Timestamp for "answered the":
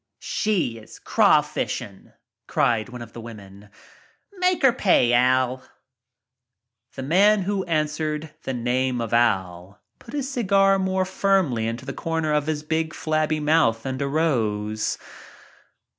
7.65-8.53